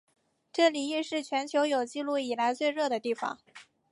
[0.51, 3.37] 这里亦是全球有纪录以来最热的地方。